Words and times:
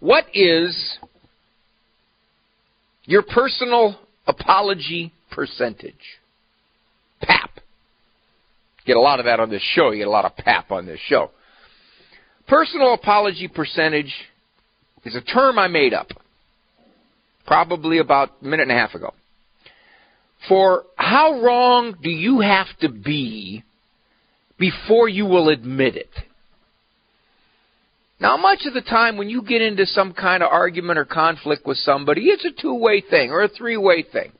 What 0.00 0.26
is 0.32 0.98
your 3.04 3.22
personal 3.22 3.98
apology 4.26 5.12
percentage? 5.30 5.94
PAP. 7.20 7.50
Get 8.86 8.96
a 8.96 9.00
lot 9.00 9.18
of 9.18 9.24
that 9.26 9.40
on 9.40 9.50
this 9.50 9.62
show. 9.74 9.90
You 9.90 9.98
get 9.98 10.06
a 10.06 10.10
lot 10.10 10.24
of 10.24 10.36
PAP 10.36 10.70
on 10.70 10.86
this 10.86 11.00
show. 11.08 11.30
Personal 12.46 12.94
apology 12.94 13.48
percentage 13.48 14.14
is 15.04 15.16
a 15.16 15.20
term 15.20 15.58
I 15.58 15.68
made 15.68 15.92
up 15.92 16.08
probably 17.46 17.98
about 17.98 18.30
a 18.40 18.44
minute 18.44 18.64
and 18.64 18.72
a 18.72 18.74
half 18.74 18.94
ago. 18.94 19.12
For 20.48 20.84
how 20.96 21.40
wrong 21.40 21.96
do 22.02 22.10
you 22.10 22.40
have 22.40 22.66
to 22.80 22.88
be 22.88 23.64
before 24.58 25.08
you 25.08 25.26
will 25.26 25.48
admit 25.48 25.96
it? 25.96 26.10
Now, 28.20 28.36
much 28.36 28.66
of 28.66 28.74
the 28.74 28.80
time 28.80 29.16
when 29.16 29.28
you 29.28 29.42
get 29.42 29.62
into 29.62 29.86
some 29.86 30.12
kind 30.12 30.42
of 30.42 30.50
argument 30.50 30.98
or 30.98 31.04
conflict 31.04 31.64
with 31.66 31.78
somebody, 31.78 32.26
it's 32.26 32.44
a 32.44 32.50
two 32.50 32.74
way 32.74 33.00
thing 33.00 33.30
or 33.30 33.42
a 33.42 33.48
three 33.48 33.76
way 33.76 34.02
thing. 34.02 34.32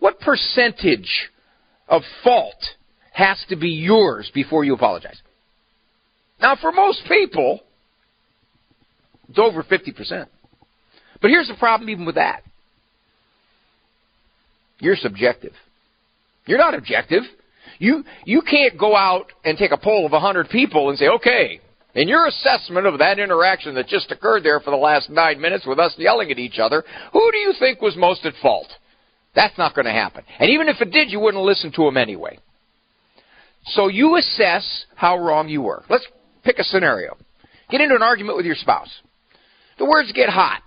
What 0.00 0.18
percentage 0.18 1.30
of 1.88 2.02
fault 2.24 2.56
has 3.12 3.38
to 3.50 3.56
be 3.56 3.68
yours 3.68 4.30
before 4.34 4.64
you 4.64 4.74
apologize? 4.74 5.20
Now, 6.40 6.56
for 6.60 6.72
most 6.72 7.02
people, 7.06 7.60
it's 9.28 9.38
over 9.38 9.62
50%. 9.62 10.26
But 11.20 11.30
here's 11.30 11.46
the 11.46 11.54
problem 11.54 11.88
even 11.88 12.04
with 12.04 12.16
that. 12.16 12.42
You're 14.80 14.96
subjective. 14.96 15.52
You're 16.46 16.58
not 16.58 16.74
objective. 16.74 17.22
You, 17.78 18.02
you 18.24 18.42
can't 18.42 18.76
go 18.76 18.96
out 18.96 19.26
and 19.44 19.56
take 19.56 19.70
a 19.70 19.76
poll 19.76 20.04
of 20.04 20.10
100 20.10 20.48
people 20.48 20.90
and 20.90 20.98
say, 20.98 21.06
okay, 21.06 21.60
in 21.94 22.08
your 22.08 22.26
assessment 22.26 22.86
of 22.86 22.98
that 22.98 23.18
interaction 23.18 23.74
that 23.74 23.86
just 23.86 24.10
occurred 24.10 24.42
there 24.42 24.60
for 24.60 24.70
the 24.70 24.76
last 24.76 25.10
nine 25.10 25.40
minutes 25.40 25.66
with 25.66 25.78
us 25.78 25.94
yelling 25.98 26.30
at 26.30 26.38
each 26.38 26.58
other, 26.58 26.84
who 27.12 27.30
do 27.32 27.38
you 27.38 27.52
think 27.58 27.80
was 27.80 27.96
most 27.96 28.24
at 28.24 28.34
fault? 28.40 28.68
That's 29.34 29.56
not 29.58 29.74
going 29.74 29.84
to 29.84 29.92
happen. 29.92 30.24
And 30.38 30.50
even 30.50 30.68
if 30.68 30.80
it 30.80 30.90
did, 30.90 31.10
you 31.10 31.20
wouldn't 31.20 31.42
listen 31.42 31.72
to 31.76 31.86
him 31.86 31.96
anyway. 31.96 32.38
So 33.66 33.88
you 33.88 34.16
assess 34.16 34.84
how 34.94 35.18
wrong 35.18 35.48
you 35.48 35.62
were. 35.62 35.84
Let's 35.88 36.06
pick 36.44 36.58
a 36.58 36.64
scenario. 36.64 37.16
Get 37.70 37.80
into 37.80 37.94
an 37.94 38.02
argument 38.02 38.36
with 38.36 38.46
your 38.46 38.56
spouse. 38.56 38.90
The 39.78 39.84
words 39.84 40.12
get 40.12 40.28
hot. 40.28 40.62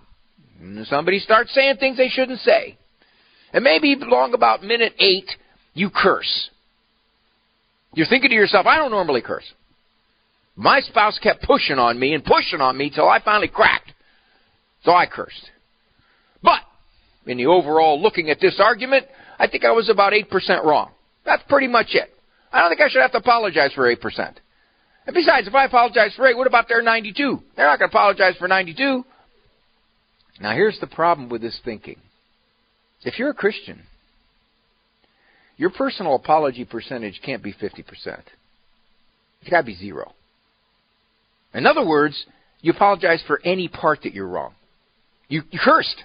Somebody 0.86 1.20
starts 1.20 1.54
saying 1.54 1.78
things 1.78 1.98
they 1.98 2.08
shouldn't 2.08 2.40
say. 2.40 2.78
And 3.54 3.64
maybe 3.64 3.94
along 3.94 4.34
about 4.34 4.64
minute 4.64 4.94
eight, 5.00 5.30
you 5.74 5.90
curse. 5.90 6.50
You're 7.94 8.08
thinking 8.08 8.30
to 8.30 8.36
yourself, 8.36 8.66
I 8.66 8.78
don't 8.78 8.92
normally 8.92 9.22
curse. 9.22 9.46
My 10.56 10.80
spouse 10.82 11.20
kept 11.20 11.44
pushing 11.44 11.78
on 11.78 12.00
me 12.00 12.14
and 12.14 12.24
pushing 12.24 12.62
on 12.62 12.78
me 12.78 12.90
till 12.90 13.10
I 13.10 13.20
finally 13.20 13.50
cracked. 13.50 13.92
So 14.84 14.94
I 14.94 15.06
cursed. 15.06 15.50
But, 16.42 16.62
in 17.26 17.38
the 17.38 17.48
overall 17.48 18.02
looking 18.02 18.30
at 18.30 18.40
this 18.40 18.60
argument, 18.60 19.06
I 19.38 19.48
think 19.48 19.66
I 19.66 19.72
was 19.72 19.90
about 19.90 20.14
8% 20.14 20.64
wrong. 20.64 20.92
That's 21.26 21.44
pretty 21.50 21.68
much 21.68 21.88
it. 21.92 22.10
I 22.54 22.62
don't 22.62 22.70
think 22.70 22.82
I 22.82 22.90
should 22.90 23.02
have 23.02 23.12
to 23.12 23.18
apologize 23.18 23.74
for 23.74 23.94
8%. 23.94 24.36
And 25.08 25.14
besides, 25.14 25.48
if 25.48 25.54
I 25.54 25.66
apologize 25.66 26.14
for 26.16 26.26
8, 26.26 26.38
what 26.38 26.48
about 26.48 26.68
their 26.68 26.82
92? 26.82 27.40
They're 27.56 27.68
not 27.68 27.80
going 27.80 27.90
to 27.90 27.96
apologize 27.96 28.36
for 28.38 28.48
92. 28.48 29.04
Now, 30.42 30.54
here's 30.54 30.80
the 30.80 30.88
problem 30.88 31.30
with 31.30 31.42
this 31.42 31.60
thinking. 31.66 31.98
If 33.04 33.20
you're 33.20 33.30
a 33.30 33.36
Christian, 33.36 33.84
your 35.58 35.70
personal 35.70 36.16
apology 36.16 36.66
percentage 36.66 37.22
can't 37.24 37.44
be 37.44 37.54
50%. 37.54 37.84
It's 39.42 39.50
got 39.50 39.62
to 39.62 39.64
be 39.64 39.76
zero. 39.76 40.14
In 41.56 41.66
other 41.66 41.86
words, 41.86 42.26
you 42.62 42.72
apologize 42.74 43.24
for 43.26 43.42
any 43.44 43.68
part 43.68 44.02
that 44.04 44.14
you're 44.14 44.28
wrong. 44.28 44.54
You, 45.30 45.42
you 45.50 45.60
cursed. 45.64 46.04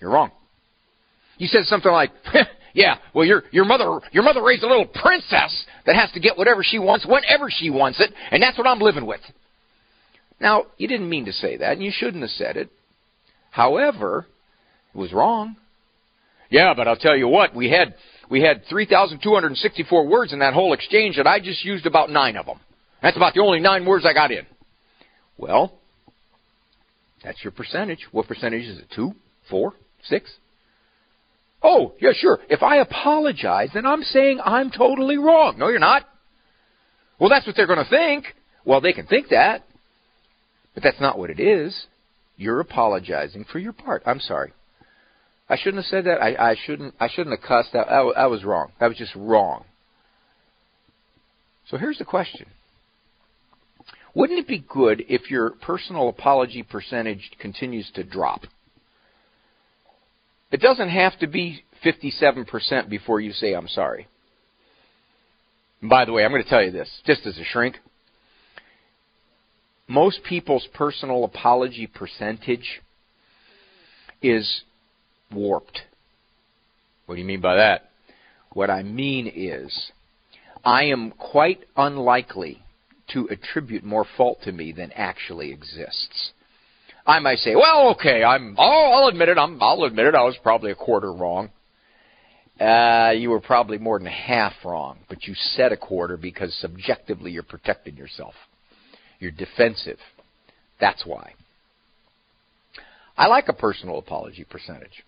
You're 0.00 0.10
wrong. 0.10 0.30
You 1.38 1.48
said 1.48 1.64
something 1.64 1.90
like, 1.90 2.12
"Yeah, 2.74 2.96
well, 3.12 3.26
your 3.26 3.42
your 3.50 3.66
mother 3.66 4.00
your 4.12 4.22
mother 4.22 4.42
raised 4.42 4.62
a 4.62 4.68
little 4.68 4.86
princess 4.86 5.66
that 5.84 5.96
has 5.96 6.10
to 6.12 6.20
get 6.20 6.38
whatever 6.38 6.62
she 6.62 6.78
wants 6.78 7.04
whenever 7.04 7.50
she 7.50 7.68
wants 7.68 8.00
it, 8.00 8.10
and 8.30 8.42
that's 8.42 8.56
what 8.56 8.66
I'm 8.66 8.78
living 8.78 9.04
with." 9.04 9.20
Now, 10.40 10.64
you 10.78 10.88
didn't 10.88 11.08
mean 11.08 11.26
to 11.26 11.32
say 11.32 11.56
that, 11.58 11.72
and 11.72 11.82
you 11.82 11.90
shouldn't 11.94 12.22
have 12.22 12.30
said 12.30 12.56
it. 12.56 12.70
However, 13.50 14.26
it 14.94 14.98
was 14.98 15.12
wrong. 15.12 15.56
Yeah, 16.50 16.74
but 16.74 16.86
I'll 16.86 16.96
tell 16.96 17.16
you 17.16 17.28
what, 17.28 17.54
we 17.54 17.70
had 17.70 17.94
we 18.30 18.42
had 18.42 18.62
3,264 18.68 20.06
words 20.06 20.32
in 20.32 20.38
that 20.38 20.54
whole 20.54 20.72
exchange, 20.72 21.18
and 21.18 21.28
I 21.28 21.40
just 21.40 21.64
used 21.64 21.86
about 21.86 22.10
nine 22.10 22.36
of 22.36 22.46
them. 22.46 22.60
That's 23.02 23.16
about 23.16 23.34
the 23.34 23.40
only 23.40 23.60
nine 23.60 23.84
words 23.84 24.04
I 24.06 24.12
got 24.12 24.30
in. 24.30 24.46
Well, 25.38 25.72
that's 27.22 27.42
your 27.44 27.50
percentage. 27.50 28.06
What 28.12 28.26
percentage 28.28 28.64
is 28.64 28.78
it? 28.78 28.86
Two? 28.94 29.12
Four? 29.50 29.74
Six? 30.04 30.30
Oh, 31.62 31.94
yeah, 32.00 32.10
sure. 32.14 32.38
If 32.48 32.62
I 32.62 32.76
apologize, 32.76 33.70
then 33.74 33.86
I'm 33.86 34.02
saying 34.02 34.40
I'm 34.44 34.70
totally 34.70 35.18
wrong. 35.18 35.58
No, 35.58 35.68
you're 35.68 35.78
not. 35.78 36.04
Well, 37.18 37.30
that's 37.30 37.46
what 37.46 37.56
they're 37.56 37.66
going 37.66 37.82
to 37.82 37.90
think. 37.90 38.26
Well, 38.64 38.80
they 38.80 38.92
can 38.92 39.06
think 39.06 39.28
that. 39.30 39.64
But 40.74 40.82
that's 40.82 41.00
not 41.00 41.18
what 41.18 41.30
it 41.30 41.40
is. 41.40 41.86
You're 42.36 42.60
apologizing 42.60 43.46
for 43.50 43.58
your 43.58 43.72
part. 43.72 44.02
I'm 44.04 44.20
sorry. 44.20 44.52
I 45.48 45.56
shouldn't 45.56 45.82
have 45.82 45.90
said 45.90 46.04
that. 46.04 46.22
I, 46.22 46.50
I 46.50 46.56
shouldn't. 46.66 46.94
I 47.00 47.08
shouldn't 47.08 47.38
have 47.38 47.48
cussed. 47.48 47.74
I, 47.74 47.78
I, 47.78 48.24
I 48.24 48.26
was 48.26 48.44
wrong. 48.44 48.72
That 48.78 48.88
was 48.88 48.98
just 48.98 49.14
wrong. 49.14 49.64
So 51.70 51.78
here's 51.78 51.98
the 51.98 52.04
question: 52.04 52.46
Wouldn't 54.16 54.38
it 54.38 54.48
be 54.48 54.64
good 54.66 55.04
if 55.10 55.30
your 55.30 55.50
personal 55.50 56.08
apology 56.08 56.62
percentage 56.62 57.32
continues 57.38 57.90
to 57.96 58.02
drop? 58.02 58.44
It 60.50 60.62
doesn't 60.62 60.88
have 60.88 61.18
to 61.18 61.26
be 61.26 61.62
57% 61.84 62.88
before 62.88 63.20
you 63.20 63.32
say 63.32 63.52
I'm 63.52 63.68
sorry. 63.68 64.08
And 65.82 65.90
by 65.90 66.06
the 66.06 66.12
way, 66.12 66.24
I'm 66.24 66.30
going 66.30 66.42
to 66.42 66.48
tell 66.48 66.64
you 66.64 66.70
this, 66.70 66.88
just 67.04 67.26
as 67.26 67.36
a 67.36 67.44
shrink 67.44 67.76
most 69.86 70.20
people's 70.24 70.66
personal 70.74 71.24
apology 71.24 71.86
percentage 71.86 72.80
is 74.22 74.62
warped. 75.30 75.82
What 77.04 77.16
do 77.16 77.20
you 77.20 77.26
mean 77.26 77.42
by 77.42 77.56
that? 77.56 77.90
What 78.52 78.70
I 78.70 78.82
mean 78.82 79.30
is, 79.32 79.92
I 80.64 80.84
am 80.84 81.12
quite 81.12 81.60
unlikely 81.76 82.62
to 83.12 83.28
attribute 83.28 83.84
more 83.84 84.06
fault 84.16 84.38
to 84.44 84.52
me 84.52 84.72
than 84.72 84.92
actually 84.92 85.52
exists. 85.52 86.32
I 87.06 87.20
might 87.20 87.38
say, 87.38 87.54
well, 87.54 87.90
okay, 87.90 88.24
I'm, 88.24 88.56
I'll, 88.58 88.94
I'll 88.94 89.08
admit 89.08 89.28
it, 89.28 89.38
I'm, 89.38 89.62
I'll 89.62 89.84
admit 89.84 90.06
it, 90.06 90.14
I 90.14 90.24
was 90.24 90.36
probably 90.42 90.72
a 90.72 90.74
quarter 90.74 91.12
wrong. 91.12 91.50
Uh, 92.60 93.12
you 93.14 93.30
were 93.30 93.40
probably 93.40 93.78
more 93.78 93.98
than 93.98 94.08
half 94.08 94.54
wrong, 94.64 94.98
but 95.08 95.24
you 95.24 95.34
said 95.34 95.72
a 95.72 95.76
quarter 95.76 96.16
because 96.16 96.56
subjectively 96.60 97.30
you're 97.30 97.42
protecting 97.42 97.96
yourself. 97.96 98.34
You're 99.20 99.30
defensive. 99.30 99.98
That's 100.80 101.04
why. 101.06 101.34
I 103.16 103.28
like 103.28 103.48
a 103.48 103.52
personal 103.52 103.98
apology 103.98 104.44
percentage 104.44 105.04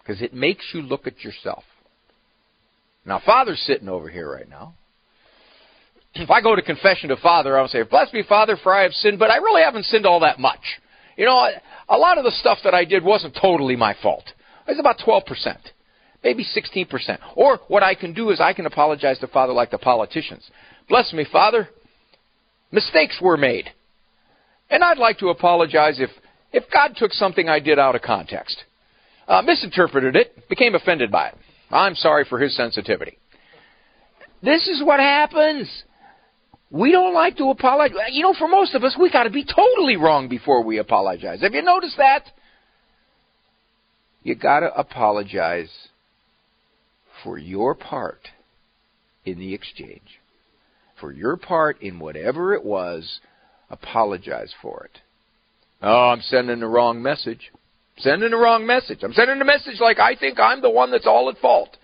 because 0.00 0.22
it 0.22 0.34
makes 0.34 0.64
you 0.72 0.82
look 0.82 1.06
at 1.06 1.22
yourself. 1.22 1.64
Now, 3.04 3.20
Father's 3.24 3.62
sitting 3.66 3.88
over 3.88 4.08
here 4.08 4.30
right 4.32 4.48
now. 4.48 4.74
If 6.14 6.30
I 6.30 6.40
go 6.40 6.54
to 6.54 6.62
confession 6.62 7.08
to 7.08 7.16
Father, 7.16 7.58
I'll 7.58 7.68
say, 7.68 7.82
Bless 7.82 8.12
me, 8.12 8.22
Father, 8.28 8.56
for 8.62 8.74
I 8.74 8.82
have 8.82 8.92
sinned, 8.92 9.18
but 9.18 9.30
I 9.30 9.36
really 9.36 9.62
haven't 9.62 9.86
sinned 9.86 10.06
all 10.06 10.20
that 10.20 10.38
much. 10.38 10.60
You 11.16 11.26
know, 11.26 11.48
a 11.88 11.96
lot 11.96 12.18
of 12.18 12.24
the 12.24 12.30
stuff 12.30 12.58
that 12.64 12.74
I 12.74 12.84
did 12.84 13.04
wasn't 13.04 13.36
totally 13.40 13.76
my 13.76 13.94
fault. 14.02 14.24
It's 14.66 14.80
about 14.80 14.98
12%, 14.98 15.56
maybe 16.22 16.44
16%. 16.44 17.18
Or 17.36 17.60
what 17.68 17.82
I 17.82 17.94
can 17.94 18.14
do 18.14 18.30
is 18.30 18.40
I 18.40 18.52
can 18.52 18.66
apologize 18.66 19.18
to 19.20 19.26
Father 19.28 19.52
like 19.52 19.70
the 19.70 19.78
politicians. 19.78 20.48
Bless 20.88 21.12
me, 21.12 21.26
Father, 21.30 21.68
Mistakes 22.74 23.20
were 23.22 23.36
made. 23.36 23.70
And 24.68 24.82
I'd 24.82 24.98
like 24.98 25.18
to 25.18 25.28
apologize 25.28 26.00
if, 26.00 26.10
if 26.52 26.64
God 26.72 26.96
took 26.96 27.12
something 27.12 27.48
I 27.48 27.60
did 27.60 27.78
out 27.78 27.94
of 27.94 28.02
context, 28.02 28.64
uh, 29.28 29.42
misinterpreted 29.42 30.16
it, 30.16 30.48
became 30.48 30.74
offended 30.74 31.12
by 31.12 31.28
it. 31.28 31.34
I'm 31.70 31.94
sorry 31.94 32.26
for 32.28 32.40
his 32.40 32.56
sensitivity. 32.56 33.16
This 34.42 34.66
is 34.66 34.82
what 34.82 34.98
happens. 34.98 35.70
We 36.74 36.90
don't 36.90 37.14
like 37.14 37.36
to 37.36 37.50
apologize. 37.50 38.10
You 38.10 38.22
know, 38.22 38.34
for 38.34 38.48
most 38.48 38.74
of 38.74 38.82
us, 38.82 38.96
we 38.98 39.10
got 39.10 39.24
to 39.24 39.30
be 39.30 39.44
totally 39.44 39.96
wrong 39.96 40.28
before 40.28 40.64
we 40.64 40.78
apologize. 40.78 41.40
Have 41.42 41.54
you 41.54 41.62
noticed 41.62 41.96
that? 41.98 42.24
You 44.22 44.34
got 44.34 44.60
to 44.60 44.74
apologize 44.74 45.70
for 47.22 47.38
your 47.38 47.74
part 47.74 48.28
in 49.24 49.38
the 49.38 49.54
exchange 49.54 50.18
for 51.04 51.12
your 51.12 51.36
part 51.36 51.82
in 51.82 51.98
whatever 51.98 52.54
it 52.54 52.64
was, 52.64 53.20
apologize 53.68 54.54
for 54.62 54.84
it. 54.86 55.00
Oh, 55.82 56.08
I'm 56.08 56.22
sending 56.22 56.60
the 56.60 56.66
wrong 56.66 57.02
message. 57.02 57.52
Sending 57.98 58.30
the 58.30 58.36
wrong 58.36 58.66
message. 58.66 59.00
I'm 59.02 59.12
sending 59.12 59.40
a 59.40 59.44
message 59.44 59.80
like 59.80 59.98
I 59.98 60.16
think 60.16 60.40
I'm 60.40 60.62
the 60.62 60.70
one 60.70 60.90
that's 60.90 61.06
all 61.06 61.28
at 61.28 61.36
fault. 61.38 61.76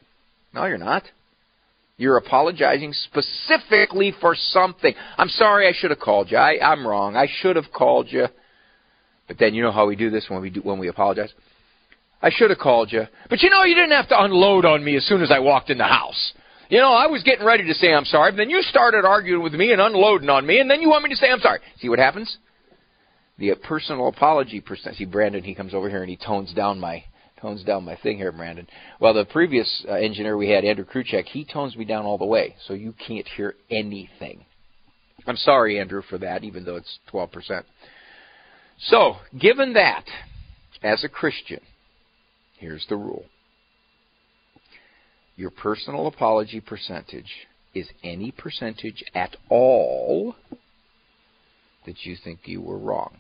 No, 0.54 0.64
you're 0.64 0.78
not. 0.78 1.02
You're 2.00 2.17
apologizing 2.17 2.94
specifically 2.94 4.14
for 4.23 4.35
something. 4.35 4.94
I'm 5.19 5.29
sorry 5.29 5.69
I 5.69 5.75
should 5.75 5.91
have 5.91 6.00
called 6.00 6.31
you. 6.31 6.38
I, 6.38 6.58
I'm 6.58 6.87
wrong. 6.87 7.14
I 7.14 7.29
should 7.31 7.56
have 7.56 7.70
called 7.75 8.06
you. 8.08 8.25
But 9.29 9.38
then 9.38 9.52
you 9.52 9.62
know 9.62 9.70
how 9.70 9.87
we 9.87 9.97
do 9.97 10.08
this 10.08 10.25
when 10.31 10.41
we 10.41 10.49
do, 10.49 10.61
when 10.62 10.79
we 10.79 10.88
apologize? 10.88 11.31
I 12.23 12.31
should 12.31 12.49
have 12.49 12.58
called 12.58 12.91
you. 12.91 13.02
But 13.29 13.43
you 13.43 13.50
know 13.50 13.64
you 13.64 13.75
didn't 13.75 13.91
have 13.91 14.08
to 14.08 14.19
unload 14.19 14.64
on 14.64 14.82
me 14.82 14.97
as 14.97 15.05
soon 15.05 15.20
as 15.20 15.31
I 15.31 15.41
walked 15.41 15.69
in 15.69 15.76
the 15.76 15.85
house. 15.85 16.32
You 16.70 16.79
know, 16.79 16.91
I 16.91 17.06
was 17.06 17.23
getting 17.23 17.44
ready 17.44 17.67
to 17.67 17.75
say 17.75 17.93
I'm 17.93 18.06
sorry, 18.06 18.32
but 18.32 18.38
then 18.38 18.49
you 18.49 18.62
started 18.62 19.05
arguing 19.05 19.43
with 19.43 19.53
me 19.53 19.73
and 19.73 19.81
unloading 19.82 20.31
on 20.31 20.46
me, 20.46 20.58
and 20.58 20.70
then 20.70 20.81
you 20.81 20.88
want 20.88 21.05
me 21.05 21.11
to 21.11 21.17
say 21.17 21.31
I'm 21.31 21.41
sorry. 21.41 21.61
See 21.81 21.91
what 21.91 21.99
happens? 21.99 22.35
The 23.37 23.56
personal 23.62 24.08
apology 24.08 24.62
percent. 24.62 24.96
See, 24.96 25.05
Brandon, 25.05 25.44
he 25.44 25.55
comes 25.55 25.75
over 25.75 25.91
here 25.91 26.00
and 26.00 26.08
he 26.08 26.17
tones 26.17 26.55
down 26.55 26.81
my 26.81 27.05
tones 27.40 27.62
down 27.64 27.84
my 27.84 27.96
thing 27.96 28.16
here, 28.16 28.32
Brandon. 28.32 28.66
Well, 29.00 29.14
the 29.14 29.25
previous 29.25 29.84
uh, 29.88 29.94
engineer 29.94 30.37
we 30.37 30.50
had, 30.50 30.64
Andrew 30.64 30.84
Kruchek, 30.84 31.25
he 31.26 31.44
tones 31.44 31.76
me 31.76 31.84
down 31.84 32.04
all 32.04 32.19
the 32.19 32.25
way, 32.25 32.56
so 32.66 32.75
you 32.75 32.94
can't 33.06 33.26
hear 33.37 33.54
anything. 33.70 34.44
I'm 35.26 35.37
sorry, 35.37 35.78
Andrew, 35.78 36.02
for 36.08 36.19
that, 36.19 36.44
even 36.44 36.64
though 36.64 36.76
it's 36.76 36.98
12%. 37.12 37.62
So, 38.78 39.16
given 39.38 39.75
that, 39.75 40.04
as 40.82 41.04
a 41.04 41.08
Christian, 41.08 41.60
here's 42.58 42.87
the 42.88 42.96
rule. 42.96 43.26
Your 45.36 45.50
personal 45.50 46.06
apology 46.06 46.60
percentage 46.60 47.31
is 47.75 47.88
any 48.02 48.31
percentage 48.31 49.04
at 49.14 49.36
all 49.48 50.34
that 51.86 52.04
you 52.04 52.16
think 52.22 52.40
you 52.44 52.60
were 52.60 52.78
wrong. 52.78 53.19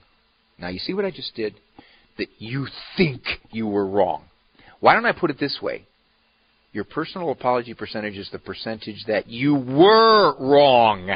Now, 0.58 0.68
you 0.68 0.78
see 0.78 0.92
what 0.92 1.04
I 1.04 1.10
just 1.10 1.34
did? 1.34 1.54
That 2.18 2.28
you 2.38 2.66
think 2.96 3.22
you 3.50 3.66
were 3.66 3.86
wrong. 3.86 4.24
Why 4.80 4.94
don't 4.94 5.06
I 5.06 5.12
put 5.12 5.30
it 5.30 5.38
this 5.38 5.58
way? 5.62 5.86
Your 6.72 6.84
personal 6.84 7.30
apology 7.30 7.74
percentage 7.74 8.16
is 8.16 8.28
the 8.30 8.38
percentage 8.38 9.04
that 9.06 9.26
you 9.26 9.54
were 9.54 10.36
wrong. 10.38 11.10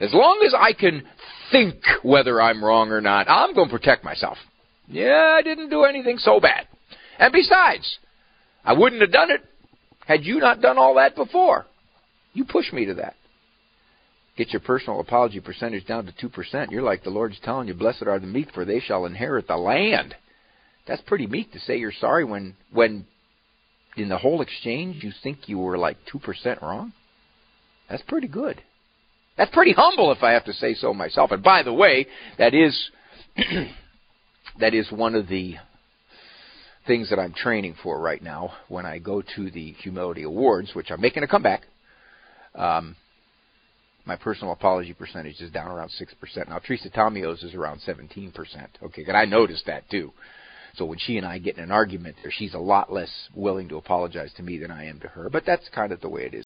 As 0.00 0.12
long 0.12 0.42
as 0.44 0.54
I 0.58 0.72
can 0.72 1.04
think 1.52 1.76
whether 2.02 2.42
I'm 2.42 2.64
wrong 2.64 2.90
or 2.90 3.00
not, 3.00 3.28
I'm 3.28 3.54
going 3.54 3.68
to 3.68 3.76
protect 3.76 4.04
myself. 4.04 4.36
Yeah, 4.88 5.36
I 5.38 5.42
didn't 5.42 5.70
do 5.70 5.84
anything 5.84 6.18
so 6.18 6.40
bad. 6.40 6.66
And 7.18 7.32
besides, 7.32 7.98
I 8.64 8.72
wouldn't 8.72 9.00
have 9.00 9.12
done 9.12 9.30
it 9.30 9.42
had 10.06 10.24
you 10.24 10.40
not 10.40 10.60
done 10.60 10.76
all 10.76 10.96
that 10.96 11.14
before. 11.14 11.66
You 12.32 12.44
push 12.44 12.72
me 12.72 12.86
to 12.86 12.94
that 12.94 13.14
get 14.36 14.52
your 14.52 14.60
personal 14.60 15.00
apology 15.00 15.40
percentage 15.40 15.86
down 15.86 16.06
to 16.06 16.28
2%, 16.28 16.70
you're 16.70 16.82
like 16.82 17.04
the 17.04 17.10
Lord's 17.10 17.38
telling 17.42 17.68
you, 17.68 17.74
blessed 17.74 18.04
are 18.06 18.18
the 18.18 18.26
meek, 18.26 18.52
for 18.52 18.64
they 18.64 18.80
shall 18.80 19.04
inherit 19.04 19.46
the 19.46 19.56
land. 19.56 20.14
That's 20.86 21.02
pretty 21.02 21.26
meek 21.26 21.52
to 21.52 21.60
say 21.60 21.76
you're 21.76 21.92
sorry 21.92 22.24
when, 22.24 22.56
when 22.72 23.06
in 23.96 24.08
the 24.08 24.18
whole 24.18 24.40
exchange 24.40 25.04
you 25.04 25.12
think 25.22 25.48
you 25.48 25.58
were 25.58 25.78
like 25.78 25.98
2% 26.12 26.62
wrong. 26.62 26.92
That's 27.88 28.02
pretty 28.08 28.28
good. 28.28 28.62
That's 29.36 29.52
pretty 29.52 29.72
humble 29.72 30.12
if 30.12 30.22
I 30.22 30.32
have 30.32 30.44
to 30.46 30.52
say 30.52 30.74
so 30.74 30.92
myself. 30.92 31.30
And 31.30 31.42
by 31.42 31.62
the 31.62 31.72
way, 31.72 32.06
that 32.38 32.54
is 32.54 32.90
that 34.58 34.74
is 34.74 34.90
one 34.90 35.14
of 35.14 35.28
the 35.28 35.56
things 36.86 37.10
that 37.10 37.18
I'm 37.18 37.32
training 37.32 37.76
for 37.82 38.00
right 38.00 38.22
now 38.22 38.52
when 38.68 38.84
I 38.84 38.98
go 38.98 39.22
to 39.36 39.50
the 39.50 39.72
Humility 39.82 40.24
Awards, 40.24 40.74
which 40.74 40.90
I'm 40.90 41.00
making 41.00 41.22
a 41.22 41.28
comeback. 41.28 41.62
Um, 42.54 42.96
my 44.04 44.16
personal 44.16 44.52
apology 44.52 44.94
percentage 44.94 45.40
is 45.40 45.50
down 45.50 45.70
around 45.70 45.90
6%. 45.90 46.48
Now, 46.48 46.58
Teresa 46.58 46.90
Tomeo's 46.90 47.42
is 47.42 47.54
around 47.54 47.80
17%. 47.86 48.32
Okay, 48.82 49.04
and 49.06 49.16
I 49.16 49.24
noticed 49.24 49.66
that 49.66 49.88
too. 49.90 50.12
So 50.74 50.84
when 50.86 50.98
she 50.98 51.18
and 51.18 51.26
I 51.26 51.38
get 51.38 51.58
in 51.58 51.64
an 51.64 51.70
argument, 51.70 52.16
she's 52.30 52.54
a 52.54 52.58
lot 52.58 52.92
less 52.92 53.10
willing 53.34 53.68
to 53.68 53.76
apologize 53.76 54.32
to 54.36 54.42
me 54.42 54.58
than 54.58 54.70
I 54.70 54.86
am 54.86 55.00
to 55.00 55.08
her. 55.08 55.28
But 55.30 55.44
that's 55.44 55.68
kind 55.68 55.92
of 55.92 56.00
the 56.00 56.08
way 56.08 56.22
it 56.22 56.34
is. 56.34 56.44